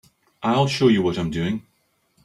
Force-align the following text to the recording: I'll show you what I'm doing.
I'll 0.41 0.65
show 0.65 0.87
you 0.87 1.03
what 1.03 1.19
I'm 1.19 1.29
doing. 1.29 1.61